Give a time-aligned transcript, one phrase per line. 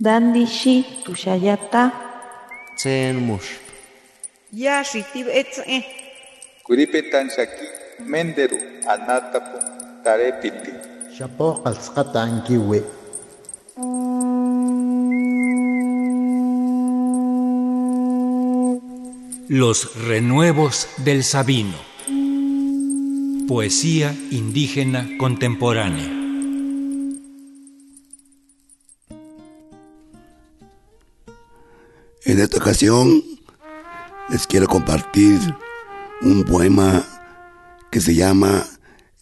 [0.00, 1.92] Dandishi tushayata.
[2.76, 3.62] Tsen mush.
[4.52, 5.86] Ya shitib etze.
[6.66, 7.66] Kuripetan shaki
[8.02, 8.58] menderu
[8.90, 9.58] anatapu
[10.02, 10.72] tarepiti.
[11.14, 12.82] Shapo qalsqata ankiwi.
[19.48, 21.78] Los renuevos del Sabino.
[23.46, 26.23] Poesía indígena contemporánea.
[32.34, 33.22] En esta ocasión
[34.28, 35.38] les quiero compartir
[36.20, 37.04] un poema
[37.92, 38.66] que se llama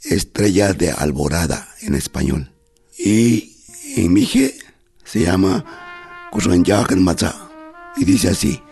[0.02, 2.50] Estrella de Alborada en español.
[2.96, 3.54] Y
[3.96, 4.56] en mije
[5.04, 5.62] se llama
[6.30, 7.50] Kusanyakan Maza.
[7.98, 8.62] Y dice así.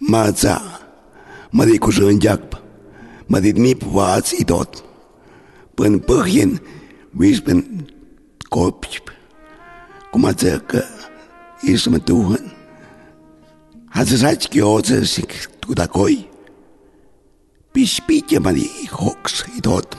[0.00, 0.80] Maza,
[1.52, 1.78] madi
[3.30, 4.82] Madidnip was i dot.
[5.76, 6.58] Pân pâhien
[7.14, 7.86] wis pân
[8.50, 9.00] kopch.
[10.12, 10.82] Kuma zerka
[11.62, 12.50] is ma tuhan.
[13.90, 16.26] Has sach ki oze sik tu da koi.
[17.72, 19.94] Pis pitje ma di hoks i dot.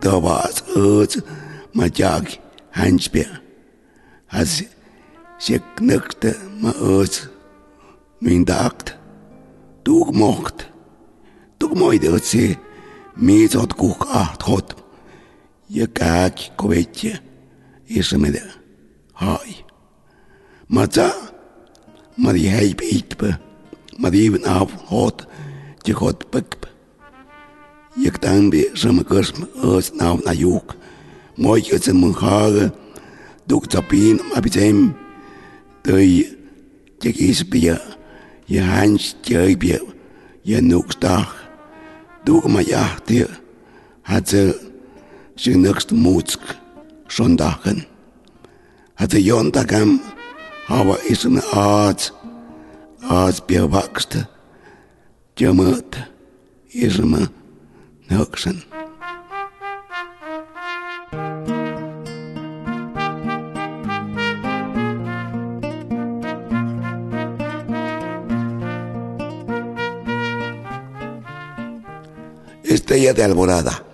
[0.00, 1.18] Da was öz
[1.74, 2.38] ma jag
[2.70, 3.42] hanspeer.
[4.26, 4.62] Has
[5.38, 7.28] sie knöckte ma öz
[8.20, 8.96] min dacht,
[9.84, 10.66] Du gemacht.
[11.58, 12.58] と思い出うち、
[13.16, 14.86] みぞとこか、とと。
[15.68, 17.20] Je kaartje, kwijtje,
[17.86, 18.50] is er midden.
[19.12, 19.64] Hai.
[20.66, 21.32] Maar dat,
[22.14, 23.38] maar die heip eetbe,
[23.96, 25.26] maar die even af, hot,
[25.82, 26.68] je god pekbe.
[27.94, 30.74] Je kan bij zo'n kerst, als na naar joek.
[31.34, 32.72] Mooi je zijn mijn duk
[33.44, 36.36] doe ik zapien, maar bij je,
[36.98, 37.80] je kies bij je,
[38.44, 38.62] je
[39.58, 39.94] je.
[42.26, 43.24] Dogmajahti
[44.02, 44.54] hatte
[45.36, 46.40] zunächst Mutsk
[47.08, 47.86] Sonntagen,
[48.96, 50.00] hatte Jontagen,
[50.66, 52.12] aber ist eine Art,
[53.08, 54.26] als bewachst,
[55.38, 55.96] jammert,
[56.72, 57.28] ist immer
[58.08, 58.66] höchstens.
[72.86, 73.84] Estrella de alborada.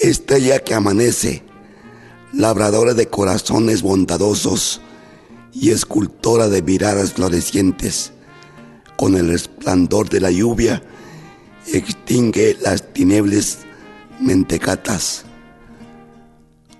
[0.00, 1.44] Estrella que amanece,
[2.32, 4.80] labradora de corazones bondadosos
[5.52, 8.10] y escultora de miradas florecientes,
[8.96, 10.82] con el resplandor de la lluvia,
[11.72, 13.58] extingue las tinieblas
[14.18, 15.24] mentecatas.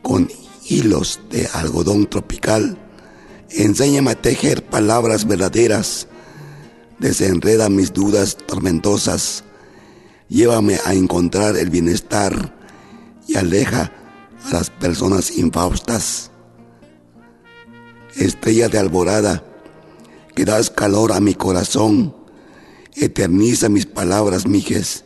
[0.03, 0.28] Con
[0.69, 2.77] hilos de algodón tropical,
[3.51, 6.09] enséñame a tejer palabras verdaderas
[7.00, 9.43] desenreda mis dudas tormentosas,
[10.28, 12.55] llévame a encontrar el bienestar
[13.27, 13.91] y aleja
[14.44, 16.31] a las personas infaustas.
[18.16, 19.43] Estrella de alborada,
[20.34, 22.15] que das calor a mi corazón,
[22.94, 25.05] eterniza mis palabras, mijes,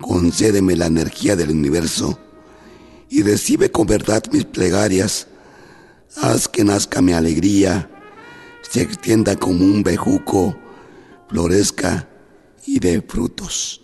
[0.00, 2.18] concédeme la energía del universo
[3.08, 5.28] y recibe con verdad mis plegarias,
[6.16, 7.88] haz que nazca mi alegría,
[8.68, 10.56] se extienda como un bejuco,
[11.28, 12.08] florezca
[12.66, 13.82] y dé frutos.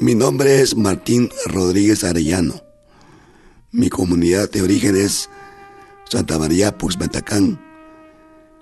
[0.00, 2.62] Mi nombre es Martín Rodríguez Arellano.
[3.72, 5.28] Mi comunidad de origen es
[6.08, 7.60] Santa María Puxmetacán,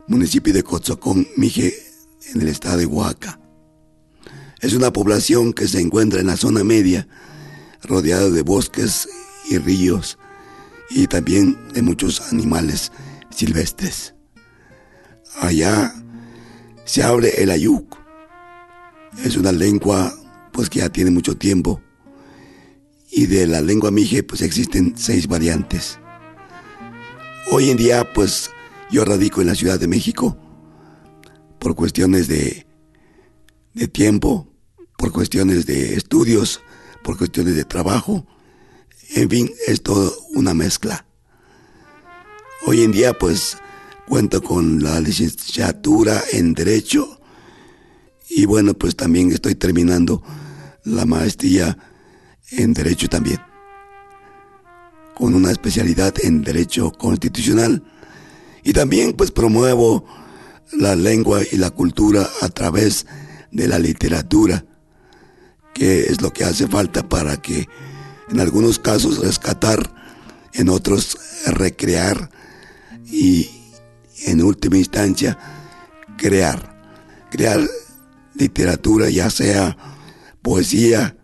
[0.09, 1.75] municipio de Cotzocón, Mije,
[2.35, 3.39] en el estado de Oaxaca.
[4.61, 7.07] Es una población que se encuentra en la zona media,
[7.83, 9.09] rodeada de bosques
[9.49, 10.19] y ríos,
[10.91, 12.93] y también de muchos animales
[13.31, 14.15] silvestres.
[15.41, 15.95] Allá
[16.85, 17.97] se abre el ayuk.
[19.25, 20.15] Es una lengua
[20.53, 21.81] pues que ya tiene mucho tiempo.
[23.11, 25.99] Y de la lengua mije pues existen seis variantes.
[27.51, 28.51] Hoy en día pues
[28.91, 30.37] yo radico en la Ciudad de México
[31.59, 32.67] por cuestiones de,
[33.75, 34.49] de tiempo,
[34.97, 36.61] por cuestiones de estudios,
[37.03, 38.27] por cuestiones de trabajo
[39.15, 41.07] en fin, es todo una mezcla.
[42.67, 43.59] Hoy en día, pues,
[44.07, 47.21] cuento con la licenciatura en Derecho
[48.29, 50.23] y bueno, pues también estoy terminando
[50.85, 51.77] la maestría
[52.51, 53.41] en Derecho también,
[55.15, 57.83] con una especialidad en Derecho Constitucional
[58.63, 60.05] y también pues promuevo
[60.73, 63.07] la lengua y la cultura a través
[63.53, 64.65] de la literatura,
[65.73, 67.69] que es lo que hace falta para que
[68.29, 69.95] en algunos casos rescatar
[70.53, 72.31] en otros recrear
[73.05, 73.51] y
[74.27, 75.39] en última instancia
[76.17, 76.75] crear.
[77.31, 77.61] Crear
[78.35, 79.77] literatura, ya sea
[80.43, 81.17] poesía,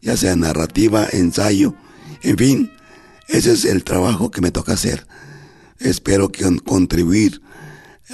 [0.00, 1.74] ya sea narrativa, ensayo,
[2.22, 2.72] en fin,
[3.28, 5.06] ese es el trabajo que me toca hacer.
[5.78, 7.40] Espero que contribuir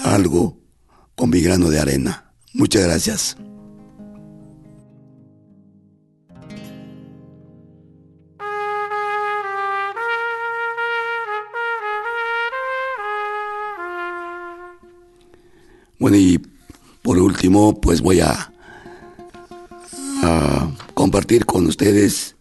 [0.02, 0.60] algo
[1.14, 2.32] con mi grano de arena.
[2.52, 3.36] Muchas gracias.
[15.98, 16.38] Bueno, y
[17.00, 18.52] por último, pues voy a,
[20.94, 22.36] compartir con ustedes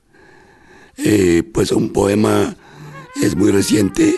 [0.98, 2.56] eh, pues un poema,
[3.22, 4.16] es muy reciente,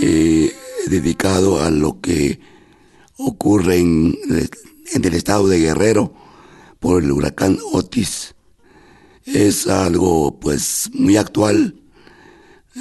[0.00, 0.54] eh,
[0.86, 2.40] dedicado a lo que
[3.18, 4.16] ocurre en,
[4.92, 6.14] en el estado de Guerrero
[6.78, 8.34] por el huracán Otis.
[9.26, 11.74] Es algo pues muy actual,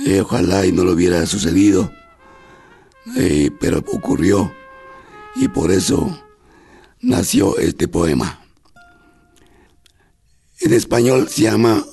[0.06, 1.92] eh, ojalá y no lo hubiera sucedido,
[3.60, 4.54] pero ocurrió
[5.36, 6.18] y por eso
[7.00, 8.40] nació este poema.
[10.60, 11.84] En español se llama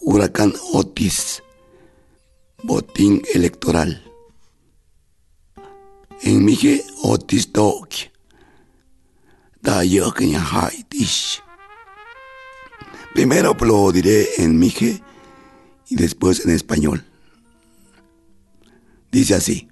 [0.00, 1.42] Huracán Otis,
[2.62, 4.04] botín electoral.
[6.22, 7.94] En mije Otis Tok,
[9.60, 11.42] da Haidish.
[13.14, 15.02] Primero lo diré en mije
[15.88, 17.04] y después en español.
[19.10, 19.71] Dice así.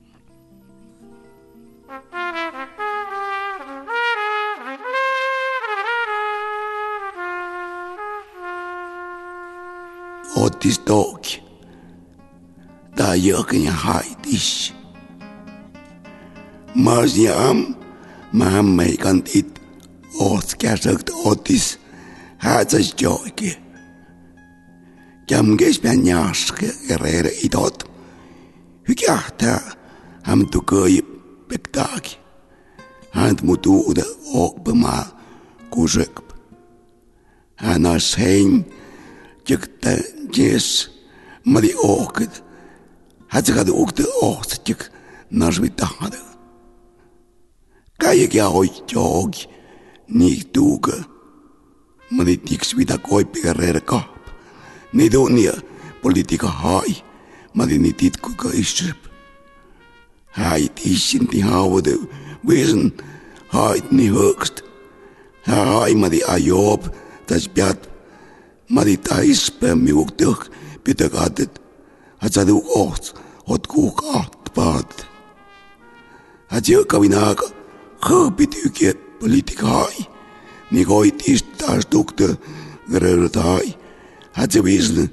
[13.22, 14.74] Jurgen Heidis.
[16.74, 17.74] Mas jam
[18.32, 19.60] Mahamai kan dit
[20.14, 21.78] oskasagt otis
[22.38, 23.58] hätsas joiki.
[25.30, 27.90] Jam kespän jaske gerere idot.
[28.88, 29.60] Hykähtää
[30.22, 31.02] ham tukoi
[31.44, 32.18] spektaaki.
[33.10, 34.02] Hän mutuuda
[34.34, 35.20] oppimaa
[35.70, 36.20] kusek.
[37.56, 38.72] Hän asein
[39.48, 39.98] jektä
[40.36, 41.00] jes
[41.44, 42.49] madi ookit.
[43.30, 44.90] Hadzgad uqta oqsichik
[45.30, 46.18] nashvitahada.
[48.00, 49.46] Kayagi ahoy chogi
[50.08, 50.96] nigtuga.
[52.10, 54.10] Manitik svida koi pigarrera kaap.
[54.92, 55.54] Nidunia
[56.02, 56.96] politika hai.
[57.54, 58.98] Madinitit kuka ishrip.
[60.30, 61.94] Hait isin ti haavade
[62.46, 62.92] visen
[63.54, 64.62] hait ni högst.
[65.46, 66.90] Hai madi ajob
[67.26, 67.78] tas pjat.
[68.68, 70.50] Madi taispämmi uqtõh
[70.84, 71.69] pitagatet.
[72.22, 73.14] اتذو اوت
[73.48, 74.92] وتكوك اوت باد
[76.50, 77.36] اتيو كويناغ
[78.00, 79.94] خبيتيو كيت بوليتيك هاي
[80.72, 82.38] نيغوي تيش تاش دوكت
[82.90, 83.74] غررت هاي
[84.36, 85.08] اتيو بيزن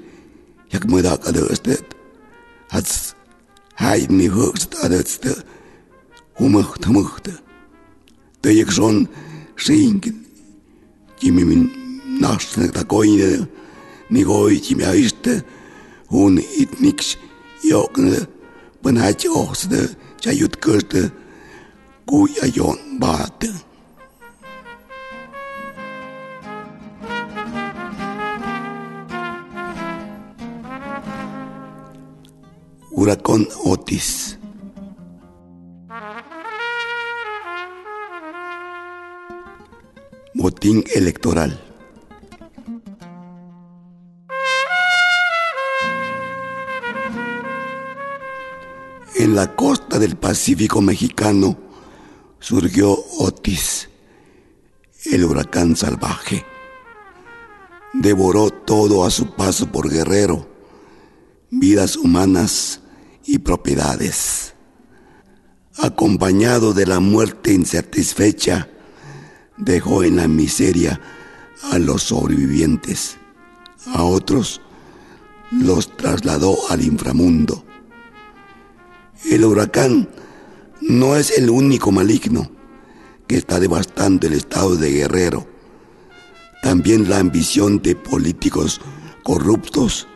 [0.74, 1.84] يك مدا كدستت
[2.72, 3.14] اتس
[3.76, 5.44] هاي ني هوكس تادست
[6.40, 7.30] ومخت مخت
[8.42, 9.06] تيك شون
[9.56, 10.14] شينكن
[11.20, 11.68] كيمي من
[12.20, 13.46] ناشتنك تاكوين
[14.10, 15.44] نيغوي تيمي هايشت
[16.10, 17.16] un het niks
[17.62, 18.26] jokne
[18.82, 19.88] banaatje oogste
[20.24, 21.10] jayut kurte
[22.08, 23.54] kuya yon baten.
[32.98, 34.38] Huracán Otis.
[40.34, 41.67] Motín electoral.
[49.38, 51.56] La costa del Pacífico mexicano
[52.40, 52.90] surgió
[53.20, 53.88] Otis,
[55.04, 56.44] el huracán salvaje.
[57.92, 60.48] Devoró todo a su paso por Guerrero,
[61.52, 62.80] vidas humanas
[63.24, 64.54] y propiedades.
[65.76, 68.68] Acompañado de la muerte insatisfecha,
[69.56, 71.00] dejó en la miseria
[71.70, 73.18] a los sobrevivientes.
[73.94, 74.60] A otros
[75.52, 77.67] los trasladó al inframundo
[79.24, 80.08] el huracán
[80.80, 82.50] no es el único maligno
[83.26, 85.46] que está devastando el estado de Guerrero.
[86.62, 88.80] También la ambición de políticos
[89.22, 90.06] corruptos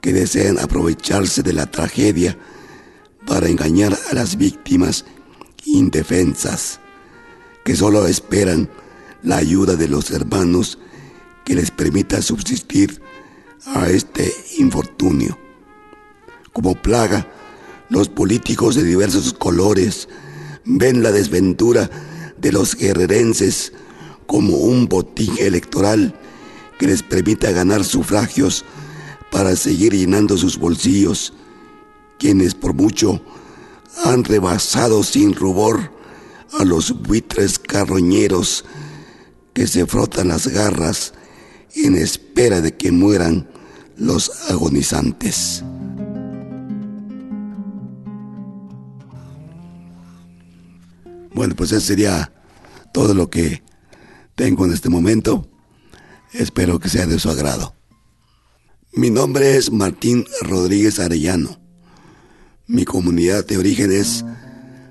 [0.00, 2.38] que desean aprovecharse de la tragedia
[3.26, 5.04] para engañar a las víctimas
[5.64, 6.78] indefensas,
[7.64, 8.70] que solo esperan
[9.22, 10.78] la ayuda de los hermanos
[11.44, 13.02] que les permita subsistir
[13.66, 15.36] a este infortunio.
[16.52, 17.26] Como plaga,
[17.88, 20.08] los políticos de diversos colores
[20.64, 21.90] ven la desventura
[22.38, 23.72] de los guerrerenses
[24.26, 26.18] como un botín electoral
[26.78, 28.64] que les permita ganar sufragios
[29.30, 31.32] para seguir llenando sus bolsillos
[32.18, 33.20] quienes por mucho
[34.04, 35.92] han rebasado sin rubor
[36.58, 38.64] a los buitres carroñeros
[39.52, 41.12] que se frotan las garras
[41.74, 43.48] en espera de que mueran
[43.96, 45.62] los agonizantes.
[51.36, 52.32] Bueno, pues eso sería
[52.94, 53.62] todo lo que
[54.36, 55.46] tengo en este momento.
[56.32, 57.74] Espero que sea de su agrado.
[58.94, 61.60] Mi nombre es Martín Rodríguez Arellano.
[62.66, 64.24] Mi comunidad de origen es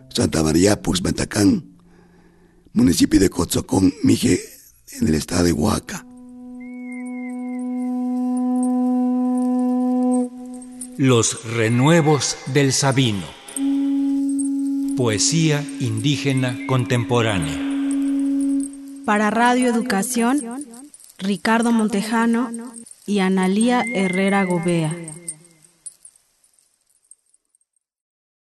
[0.10, 1.66] Santa María Puxmetacán,
[2.74, 4.40] municipio de Cotzocón, Mije,
[5.02, 6.06] en el estado de Oaxaca.
[11.00, 13.35] Los renuevos del Sabino.
[14.98, 17.60] Poesía indígena contemporánea.
[19.04, 20.42] Para Radio Educación,
[21.18, 22.50] Ricardo Montejano
[23.06, 24.96] y Analía Herrera Gobea.